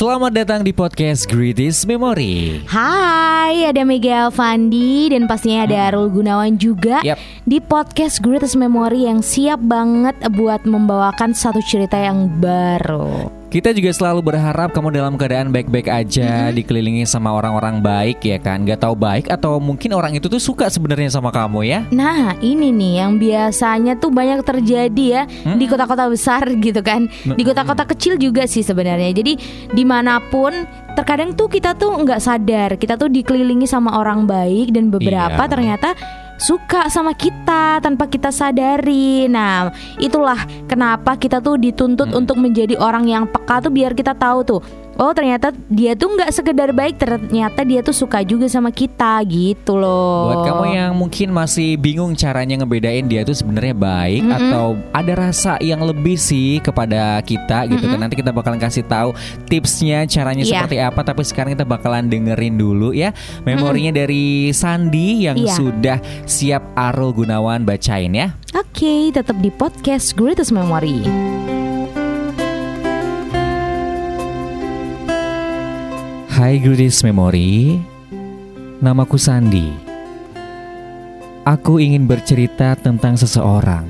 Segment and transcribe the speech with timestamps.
[0.00, 2.64] Selamat datang di podcast Greatest Memory.
[2.64, 7.20] Hai, ada Mega Fandi dan pastinya ada Arul Gunawan juga Yap.
[7.44, 13.39] di podcast Greatest Memory yang siap banget buat membawakan satu cerita yang baru.
[13.50, 18.62] Kita juga selalu berharap kamu dalam keadaan baik-baik aja, dikelilingi sama orang-orang baik ya kan.
[18.62, 21.82] Gak tahu baik atau mungkin orang itu tuh suka sebenarnya sama kamu ya.
[21.90, 25.22] Nah, ini nih yang biasanya tuh banyak terjadi ya
[25.58, 27.10] di kota-kota besar gitu kan.
[27.26, 29.10] Di kota-kota kecil juga sih sebenarnya.
[29.10, 29.34] Jadi
[29.74, 30.54] di mana pun
[30.94, 35.50] terkadang tuh kita tuh nggak sadar kita tuh dikelilingi sama orang baik dan beberapa Iya.
[35.50, 35.88] ternyata
[36.40, 39.28] suka sama kita tanpa kita sadari.
[39.28, 39.68] Nah,
[40.00, 44.60] itulah kenapa kita tuh dituntut untuk menjadi orang yang peka tuh biar kita tahu tuh.
[45.00, 49.80] Oh, ternyata dia tuh nggak sekedar baik, ternyata dia tuh suka juga sama kita gitu
[49.80, 50.28] loh.
[50.28, 55.56] Buat kamu yang mungkin masih bingung caranya ngebedain dia tuh sebenarnya baik atau ada rasa
[55.64, 57.96] yang lebih sih kepada kita gitu kan.
[57.96, 59.16] Nanti kita bakalan kasih tahu
[59.48, 60.68] tipsnya caranya Iya.
[60.68, 63.16] seperti apa tapi sekarang kita bakalan dengerin dulu ya
[63.48, 65.54] memorinya dari Sandi yang Iya.
[65.56, 65.98] sudah
[66.28, 68.36] siap Arul Gunawan bacain ya.
[68.52, 71.08] Oke, tetap di podcast Greatest Memory.
[76.40, 77.76] Hai Greatest Memory
[78.80, 79.68] Namaku Sandi.
[81.44, 83.84] Aku ingin bercerita tentang seseorang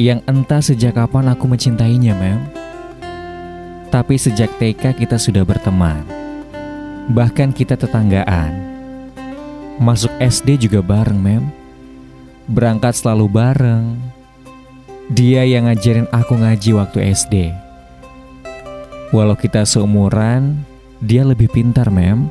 [0.00, 2.40] Yang entah sejak kapan aku mencintainya mem.
[3.92, 6.00] Tapi sejak TK kita sudah berteman
[7.12, 8.56] Bahkan kita tetanggaan.
[9.76, 11.52] Masuk SD juga bareng mem.
[12.48, 14.00] Berangkat selalu bareng.
[15.12, 17.52] Dia yang ngajarin aku ngaji waktu SD
[19.12, 20.69] Walau kita seumuran,
[21.00, 22.28] dia lebih pintar, Mem.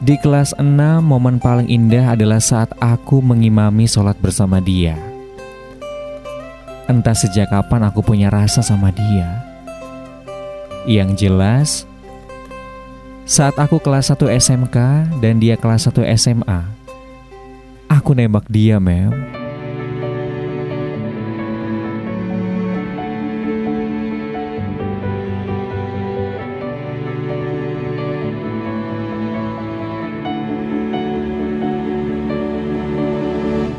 [0.00, 0.64] Di kelas 6,
[1.04, 4.96] momen paling indah adalah saat aku mengimami sholat bersama dia.
[6.88, 9.44] Entah sejak kapan aku punya rasa sama dia.
[10.88, 11.68] Yang jelas,
[13.28, 14.76] saat aku kelas 1 SMK
[15.20, 16.64] dan dia kelas 1 SMA,
[17.92, 19.35] aku nembak dia, Mem.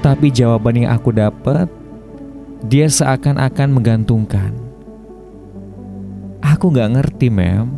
[0.07, 1.67] Tapi jawaban yang aku dapat,
[2.63, 4.55] dia seakan-akan menggantungkan.
[6.39, 7.75] Aku nggak ngerti, mem.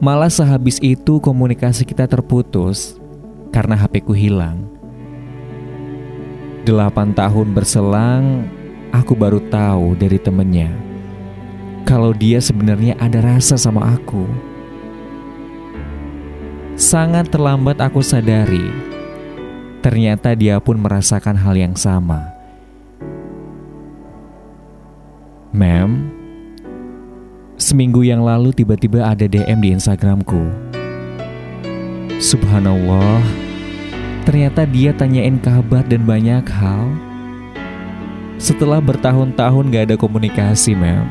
[0.00, 2.96] Malah sehabis itu komunikasi kita terputus
[3.52, 4.64] karena HP ku hilang.
[6.64, 8.48] Delapan tahun berselang,
[8.88, 10.72] aku baru tahu dari temennya
[11.84, 14.24] kalau dia sebenarnya ada rasa sama aku.
[16.72, 18.88] Sangat terlambat aku sadari
[19.78, 22.34] Ternyata dia pun merasakan hal yang sama.
[25.54, 26.10] Mem,
[27.54, 30.50] seminggu yang lalu tiba-tiba ada DM di Instagramku.
[32.18, 33.22] Subhanallah,
[34.26, 36.90] ternyata dia tanyain kabar dan banyak hal.
[38.38, 41.06] Setelah bertahun-tahun gak ada komunikasi, Mem.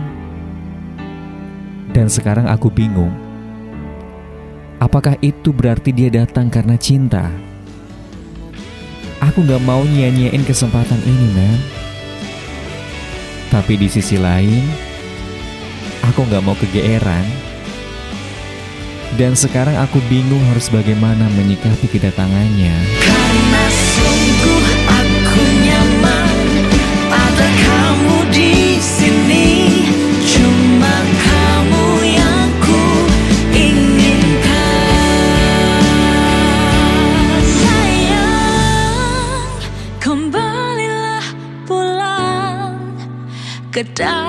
[1.95, 3.15] Dan sekarang aku bingung.
[4.77, 7.46] Apakah itu berarti dia datang karena cinta?
[9.17, 11.59] Aku gak mau nyanyiain kesempatan ini, men.
[13.49, 14.61] Tapi di sisi lain,
[16.05, 17.25] aku gak mau kegeeran.
[19.17, 22.75] Dan sekarang aku bingung harus bagaimana menyikapi kedatangannya.
[23.01, 24.66] Karena sungguh
[43.97, 44.26] ke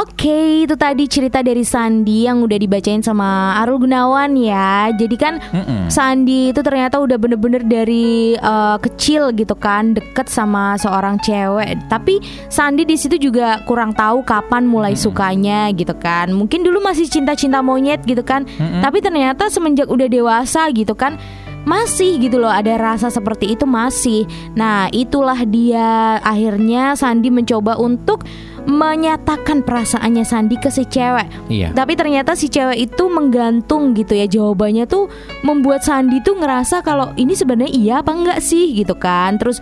[0.00, 4.88] Oke, itu tadi cerita dari Sandi yang udah dibacain sama Arul Gunawan ya.
[4.96, 5.92] Jadi kan Mm-mm.
[5.92, 11.76] Sandi itu ternyata udah bener-bener dari eh, kecil gitu kan deket sama seorang cewek.
[11.92, 12.16] Tapi
[12.48, 16.32] Sandi di situ juga kurang tahu kapan mulai sukanya gitu kan.
[16.32, 18.48] Mungkin dulu masih cinta-cinta monyet gitu kan.
[18.48, 18.80] Mm-mm.
[18.80, 21.20] Tapi ternyata semenjak udah dewasa gitu kan
[21.68, 24.24] masih gitu loh ada rasa seperti itu masih.
[24.56, 28.24] Nah, itulah dia akhirnya Sandi mencoba untuk
[28.66, 31.28] menyatakan perasaannya Sandi ke si cewek.
[31.48, 31.72] Iya.
[31.72, 35.08] Tapi ternyata si cewek itu menggantung gitu ya jawabannya tuh
[35.46, 39.36] membuat Sandi tuh ngerasa kalau ini sebenarnya iya apa enggak sih gitu kan.
[39.40, 39.60] Terus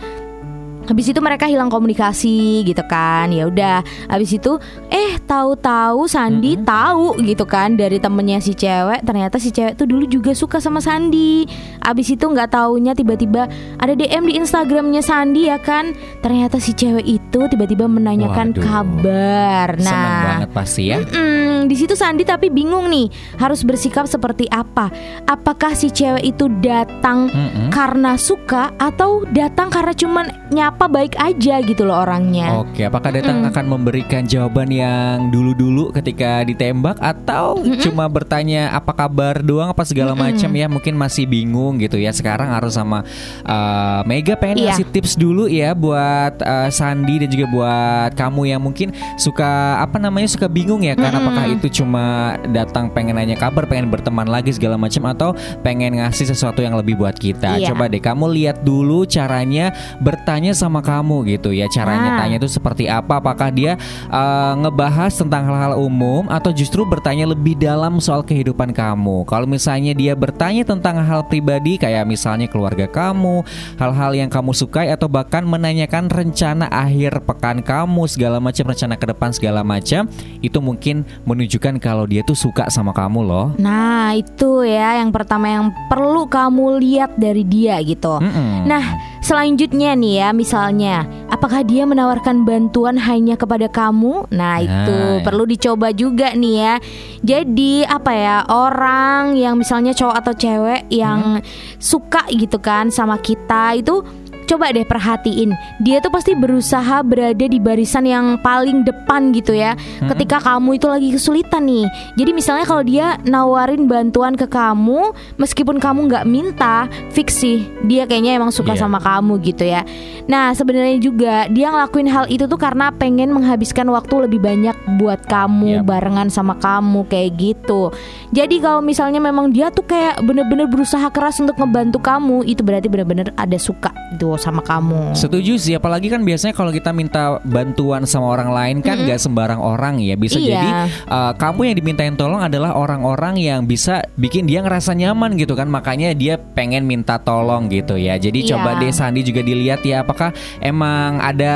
[0.89, 3.29] habis itu mereka hilang komunikasi gitu kan.
[3.29, 4.57] Ya udah, habis itu
[4.89, 10.09] eh tahu-tahu Sandi tahu gitu kan dari temennya si cewek ternyata si cewek tuh dulu
[10.09, 11.45] juga suka sama Sandi.
[11.85, 13.45] Habis itu nggak taunya tiba-tiba
[13.77, 15.93] ada DM di Instagramnya Sandi ya kan.
[16.25, 18.65] Ternyata si cewek itu tiba-tiba menanyakan Waduh.
[18.65, 19.69] kabar.
[19.77, 20.99] Nah, Seneng banget pasti ya.
[21.05, 24.89] Mm, di situ Sandi tapi bingung nih harus bersikap seperti apa.
[25.29, 27.69] Apakah si cewek itu datang Mm-mm.
[27.69, 32.61] karena suka atau datang karena cuman nyapa baik aja gitu loh orangnya.
[32.63, 39.41] Oke, apakah datang akan memberikan jawaban yang dulu-dulu ketika ditembak atau cuma bertanya apa kabar
[39.41, 40.69] doang apa segala macam ya?
[40.69, 42.13] Mungkin masih bingung gitu ya.
[42.13, 43.01] Sekarang harus sama
[43.49, 44.77] uh, Mega pengen Iya.
[44.77, 49.97] ngasih tips dulu ya buat uh, Sandi dan juga buat kamu yang mungkin suka apa
[49.97, 54.53] namanya suka bingung ya kan apakah itu cuma datang pengen nanya kabar, pengen berteman lagi
[54.53, 55.33] segala macam atau
[55.65, 57.57] pengen ngasih sesuatu yang lebih buat kita.
[57.57, 57.73] Iya.
[57.73, 59.73] Coba deh kamu lihat dulu caranya
[60.05, 61.65] bertanya sama kamu gitu ya.
[61.73, 62.19] Caranya Ah.
[62.25, 63.17] tanya itu seperti apa?
[63.17, 63.81] Apakah dia
[64.13, 69.25] uh, ngebahas tentang hal-hal umum atau justru bertanya lebih dalam soal kehidupan kamu?
[69.25, 73.43] Kalau misalnya dia bertanya tentang hal pribadi kayak misalnya keluarga kamu,
[73.81, 79.07] hal-hal yang kamu sukai atau bahkan menanyakan rencana akhir pekan kamu, segala macam rencana ke
[79.09, 80.05] depan segala macam,
[80.45, 83.47] itu mungkin menunjukkan kalau dia tuh suka sama kamu loh.
[83.57, 88.19] Nah, itu ya yang pertama yang perlu kamu lihat dari dia gitu.
[88.19, 88.67] Mm-mm.
[88.67, 94.27] Nah, selanjutnya nih ya, misalnya, apakah dia menawarkan bantuan hanya kepada kamu?
[94.35, 95.23] Nah, itu Nah.
[95.23, 96.75] perlu dicoba juga nih ya.
[97.23, 101.39] Jadi, apa ya, orang yang misalnya cowok atau cewek yang
[101.79, 104.03] suka gitu kan sama kita itu
[104.49, 109.77] coba deh perhatiin dia tuh pasti berusaha berada di barisan yang paling depan gitu ya.
[110.01, 111.85] Ketika kamu itu lagi kesulitan nih.
[112.17, 117.69] Jadi misalnya kalau dia nawarin bantuan ke kamu meskipun kamu nggak minta fix sih.
[117.85, 118.81] Dia kayaknya emang suka Iya.
[118.81, 119.85] sama kamu gitu ya.
[120.25, 125.27] Nah sebenarnya juga dia ngelakuin hal itu tuh karena pengen menghabiskan waktu lebih banyak buat
[125.27, 125.85] kamu Yap.
[125.85, 127.93] barengan sama kamu kayak gitu.
[128.31, 132.87] Jadi kalau misalnya memang dia tuh kayak bener-bener berusaha keras untuk ngebantu kamu itu berarti
[132.87, 133.91] bener-bener ada suka.
[134.17, 138.77] Tuh sama kamu Setuju sih, apalagi kan biasanya kalau kita minta bantuan sama orang lain
[138.81, 140.15] kan nggak sembarang orang ya.
[140.15, 140.49] Bisa Iya.
[140.55, 140.69] jadi
[141.11, 145.67] uh, kamu yang dimintain tolong adalah orang-orang yang bisa bikin dia ngerasa nyaman gitu kan.
[145.67, 148.15] Makanya dia pengen minta tolong gitu ya.
[148.17, 148.57] Jadi Iya.
[148.57, 150.31] coba deh Sandi juga dilihat ya apakah
[150.63, 151.55] emang ada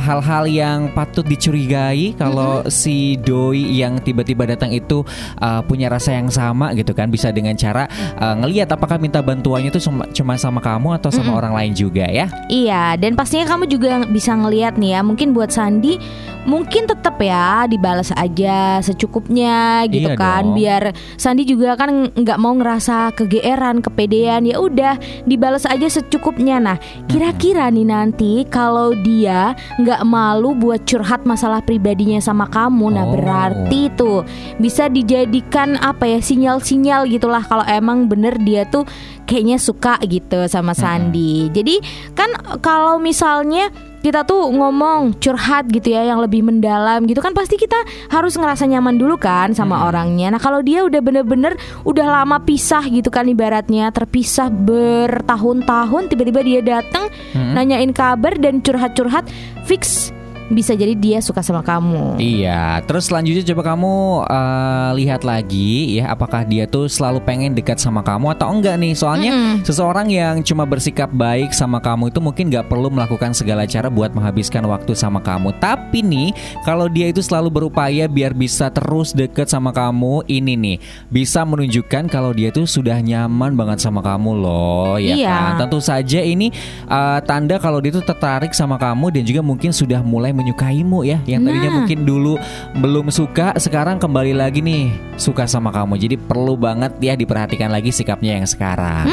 [0.00, 5.04] hal-hal yang patut dicurigai kalau si doi yang tiba-tiba datang itu
[5.38, 7.12] uh, punya rasa yang sama gitu kan.
[7.12, 11.36] Bisa dengan cara uh, ngelihat apakah minta bantuannya itu cuma, cuma sama kamu atau sama
[11.36, 12.21] orang lain juga ya.
[12.46, 15.00] Iya, dan pastinya kamu juga bisa ngelihat nih ya.
[15.00, 15.96] Mungkin buat Sandi,
[16.42, 20.52] mungkin tetap ya dibalas aja secukupnya gitu Iya kan.
[20.52, 20.58] dong.
[20.58, 20.82] Biar
[21.14, 24.44] Sandi juga kan nggak mau ngerasa kegeeran, kepedean.
[24.44, 26.58] Ya udah, dibalas aja secukupnya.
[26.58, 26.76] Nah,
[27.06, 33.12] kira-kira nih nanti kalau dia nggak malu buat curhat masalah pribadinya sama kamu, nah Oh.
[33.12, 34.22] berarti tuh
[34.56, 38.86] bisa dijadikan apa ya sinyal-sinyal gitulah kalau emang bener dia tuh
[39.24, 41.48] kayaknya suka gitu sama Sandi.
[41.50, 41.78] Jadi
[42.14, 43.70] kan kalau misalnya
[44.02, 47.78] kita tuh ngomong curhat gitu ya yang lebih mendalam gitu kan pasti kita
[48.10, 50.34] harus ngerasa nyaman dulu kan sama orangnya.
[50.34, 51.54] Nah kalau dia udah bener-bener
[51.86, 59.30] udah lama pisah gitu kan ibaratnya terpisah bertahun-tahun tiba-tiba dia datang nanyain kabar dan curhat-curhat
[59.64, 60.10] fix
[60.52, 62.20] bisa jadi dia suka sama kamu.
[62.20, 63.92] Iya, terus selanjutnya coba kamu
[64.28, 68.92] eh, lihat lagi ya apakah dia tuh selalu pengen dekat sama kamu atau enggak nih.
[68.92, 69.64] Soalnya Mm-mm.
[69.64, 74.12] seseorang yang cuma bersikap baik sama kamu itu mungkin nggak perlu melakukan segala cara buat
[74.12, 75.56] menghabiskan waktu sama kamu.
[75.56, 80.76] Tapi nih, kalau dia itu selalu berupaya biar bisa terus deket sama kamu, ini nih
[81.08, 85.32] bisa menunjukkan kalau dia tuh sudah nyaman banget sama kamu loh, ya Iya.
[85.32, 85.64] kan?
[85.64, 86.52] Tentu saja ini
[86.86, 91.18] uh, tanda kalau dia tuh tertarik sama kamu dan juga mungkin sudah mulai menyukaimu ya.
[91.24, 91.76] Yang tadinya Nah.
[91.82, 92.34] mungkin dulu
[92.76, 95.94] belum suka, sekarang kembali lagi nih suka sama kamu.
[95.96, 99.06] Jadi perlu banget ya diperhatikan lagi sikapnya yang sekarang.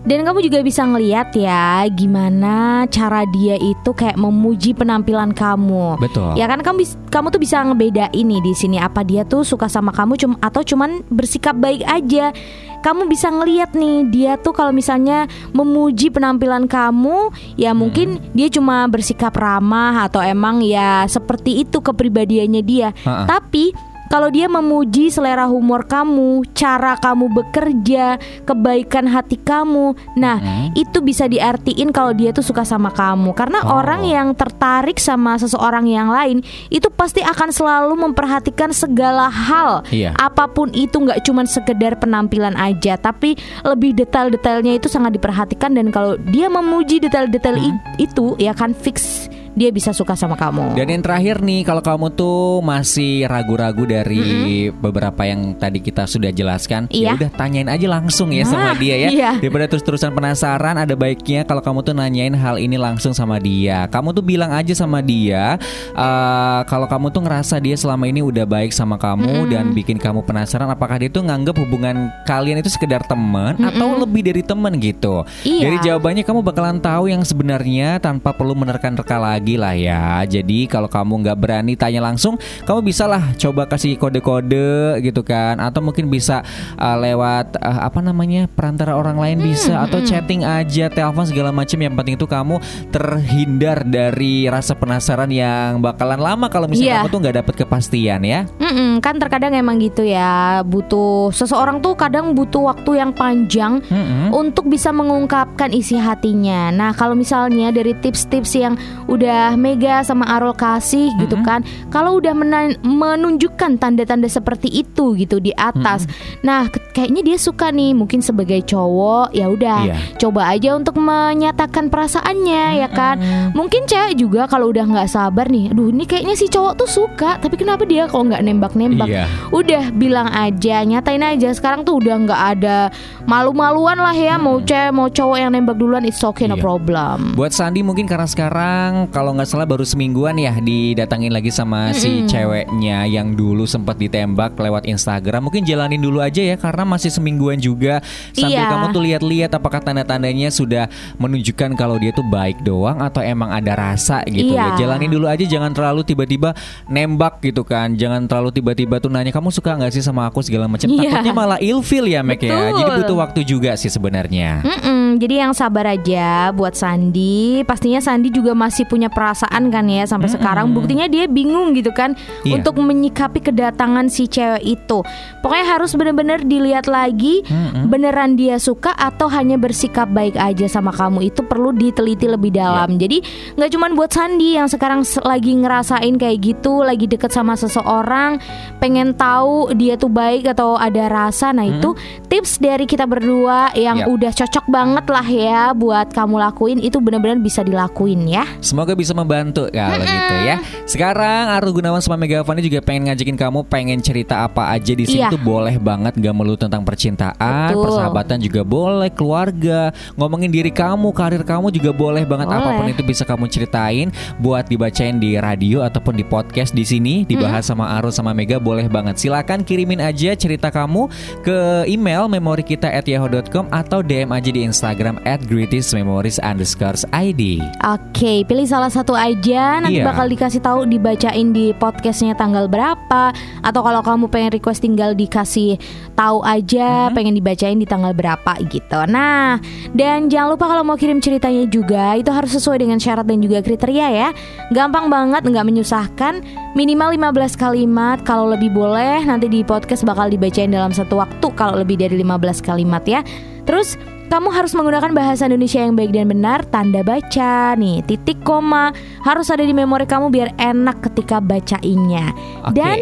[0.00, 6.00] Dan kamu juga bisa ngeliat ya gimana cara dia itu kayak memuji penampilan kamu.
[6.00, 6.40] Betul.
[6.40, 9.92] Ya kan kamu kamu tuh bisa ngebedain nih di sini apa dia tuh suka sama
[9.92, 12.32] kamu cum atau cuman bersikap baik aja.
[12.80, 17.28] Kamu bisa ngeliat nih dia tuh kalau misalnya memuji penampilan kamu
[17.60, 22.96] ya mungkin dia cuma bersikap ramah atau emang ya seperti itu kepribadiannya dia.
[23.04, 23.28] Ha-ha.
[23.28, 30.74] Tapi kalau dia memuji selera humor kamu, cara kamu bekerja, kebaikan hati kamu, nah Hmm.
[30.74, 33.30] itu bisa diartiin kalau dia tuh suka sama kamu.
[33.38, 33.78] Karena Oh.
[33.78, 39.86] orang yang tertarik sama seseorang yang lain itu pasti akan selalu memperhatikan segala hal.
[39.94, 40.10] Iya.
[40.18, 45.94] Apa pun itu nggak cuman sekedar penampilan aja, tapi lebih detail-detailnya itu sangat diperhatikan dan
[45.94, 47.78] kalau dia memuji detail-detail Hmm.
[47.94, 50.78] itu ya kan fix dia bisa suka sama kamu.
[50.78, 54.22] Dan yang terakhir nih, kalau kamu tuh masih ragu-ragu dari
[54.70, 57.12] beberapa yang tadi kita sudah jelaskan, ya Iya.
[57.18, 59.08] udah tanyain aja langsung ya sama Nah, dia ya.
[59.10, 59.30] iya.
[59.36, 63.88] Daripada terus-terusan penasaran, ada baiknya kalau kamu tuh nanyain hal ini langsung sama dia.
[63.88, 65.58] Kamu tuh bilang aja sama dia,
[65.90, 70.22] eh, kalau kamu tuh ngerasa dia selama ini udah baik sama kamu dan bikin kamu
[70.22, 75.26] penasaran, apakah dia tuh nganggep hubungan kalian itu sekedar teman atau lebih dari teman gitu.
[75.42, 75.62] Iya.
[75.66, 80.22] Dari jawabannya kamu bakalan tahu yang sebenarnya tanpa perlu menerka-nerka lagi lah ya.
[80.26, 85.56] Jadi kalau kamu nggak berani tanya langsung, kamu bisa lah coba kasih kode-kode gitu kan,
[85.62, 86.42] atau mungkin bisa
[86.76, 91.54] uh, lewat uh, apa namanya perantara orang lain Hmm, bisa, atau chatting aja, telepon segala
[91.54, 91.78] macam.
[91.78, 92.58] Yang penting itu kamu
[92.90, 96.98] terhindar dari rasa penasaran yang bakalan lama kalau misalnya Iya.
[97.06, 98.40] kamu tuh nggak dapet kepastian ya.
[98.58, 104.34] Mm-mm, kan terkadang emang gitu ya butuh seseorang tuh kadang butuh waktu yang panjang Mm-mm.
[104.34, 106.74] untuk bisa mengungkapkan isi hatinya.
[106.74, 108.74] Nah kalau misalnya dari tips-tips yang
[109.06, 112.32] udah Mega sama Arul kasih gitu kan, kalau udah
[112.80, 116.04] menunjukkan tanda-tanda seperti itu gitu di atas,
[116.40, 119.96] nah ke- kayaknya dia suka nih mungkin sebagai cowok ya udah Iya.
[120.16, 123.16] coba aja untuk menyatakan perasaannya ya kan.
[123.52, 127.36] Mungkin cewek juga kalau udah nggak sabar nih, aduh ini kayaknya si cowok tuh suka,
[127.36, 129.06] tapi kenapa dia kok nggak nembak-nembak?
[129.06, 129.24] Iya.
[129.50, 131.50] Udah bilang aja, nyatain aja.
[131.50, 132.78] Sekarang tuh udah nggak ada
[133.24, 136.62] malu-maluan lah ya, mau cewek mau cowok yang nembak duluan, it's okay no Iya.
[136.62, 137.32] problem.
[137.32, 142.24] Buat Sandi mungkin karena sekarang kalau nggak salah baru semingguan ya didatangin lagi sama si
[142.24, 145.44] ceweknya yang dulu sempat ditembak lewat Instagram.
[145.44, 148.00] Mungkin jalanin dulu aja ya karena masih semingguan juga
[148.32, 148.72] sambil Iya.
[148.72, 150.88] kamu tuh lihat-lihat apakah tanda-tandanya sudah
[151.20, 154.72] menunjukkan kalau dia tuh baik doang atau emang ada rasa gitu ya.
[154.72, 154.88] Iya.
[154.88, 156.56] Jalanin dulu aja jangan terlalu tiba-tiba
[156.88, 157.92] nembak gitu kan.
[158.00, 160.88] Jangan terlalu tiba-tiba tuh nanya kamu suka nggak sih sama aku segala macam.
[160.88, 161.12] Iya.
[161.12, 162.72] Takutnya malah ilfil ya Mek ya.
[162.72, 164.64] Jadi butuh waktu juga sih sebenarnya.
[164.64, 167.68] Mm-mm, jadi yang sabar aja buat Sandi.
[167.68, 170.72] Pastinya Sandi juga masih punya perasaan kan ya sampai sekarang.
[170.72, 172.58] Buktinya dia bingung gitu kan Iya.
[172.58, 175.02] untuk menyikapi kedatangan si cewek itu.
[175.40, 177.42] Pokoknya harus benar-benar dilihat lagi
[177.84, 182.96] beneran dia suka atau hanya bersikap baik aja sama kamu itu perlu diteliti lebih dalam.
[182.96, 183.22] Jadi
[183.54, 188.38] nggak cuma buat Sandi yang sekarang se- lagi ngerasain kayak gitu, lagi deket sama seseorang,
[188.78, 191.50] pengen tahu dia tuh baik atau ada rasa.
[191.50, 191.94] Nah itu
[192.26, 194.08] tips dari kita berdua yang Yap.
[194.08, 198.44] udah cocok banget lah ya buat kamu lakuin itu benar-benar bisa dilakuin ya.
[198.60, 200.56] Semoga bisa membantu kalau gitu ya.
[200.84, 205.08] Sekarang Arul Gunawan sama Mega Fani juga pengen ngajakin kamu pengen cerita apa aja di
[205.08, 205.32] sini Iya.
[205.32, 207.82] tuh boleh banget gak melulu tentang percintaan, Betul.
[207.88, 212.60] persahabatan juga boleh, keluarga, ngomongin diri kamu, karir kamu juga boleh banget Boleh.
[212.60, 217.24] apa pun itu bisa kamu ceritain buat dibacain di radio ataupun di podcast di sini
[217.24, 219.16] dibahas sama Arul sama Mega boleh banget.
[219.16, 221.06] Silakan kirimin aja cerita kamu
[221.40, 227.62] ke email memori kita at yahoo.com atau DM aja di Instagram at greatestmemories underscore ID.
[227.86, 229.78] Oke, pilih salah satu aja.
[229.78, 230.06] Nanti Iya.
[230.10, 233.30] bakal dikasih tahu dibacain di podcastnya tanggal berapa.
[233.62, 235.78] Atau kalau kamu pengen request tinggal dikasih
[236.18, 239.00] tahu aja, pengen dibacain di tanggal berapa gitu.
[239.08, 239.62] Nah,
[239.94, 243.62] dan jangan lupa kalau mau kirim ceritanya juga itu harus sesuai dengan syarat dan juga
[243.62, 244.28] kriteria ya.
[244.74, 246.44] Gampang banget, nggak menyusahkan.
[246.74, 248.18] Minimal 15 kalimat.
[248.26, 251.46] Kalau lebih boleh nanti di podcast bakal dibacain dalam satu waktu.
[251.54, 253.22] Kalau lebih dari 15 kalimat ya.
[253.64, 253.94] Terus
[254.30, 258.94] kamu harus menggunakan bahasa Indonesia yang baik dan benar, tanda baca nih, titik koma
[259.26, 262.30] harus ada di memori kamu biar enak ketika bacainnya.
[262.62, 262.78] Oke.
[262.78, 262.96] Dan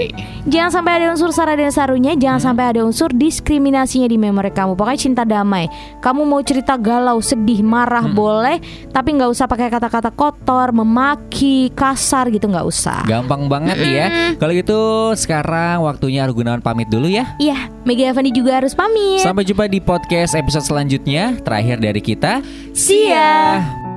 [0.49, 4.73] jangan sampai ada unsur sara dan sarunya, jangan sampai ada unsur diskriminasinya di memori kamu.
[4.73, 5.69] Pokoknya cinta damai.
[6.01, 8.57] Kamu mau cerita galau, sedih, marah boleh,
[8.97, 13.05] tapi nggak usah pakai kata-kata kotor, memaki, kasar gitu nggak usah.
[13.05, 14.33] Gampang banget ya.
[14.41, 17.37] Kalau gitu sekarang waktunya Arul Gunawan pamit dulu ya.
[17.37, 19.21] Iya, Mega Evani juga harus pamit.
[19.21, 21.18] Sampai jumpa di podcast episode selanjutnya.
[21.43, 22.41] Terakhir dari kita.
[22.77, 23.88] See ya.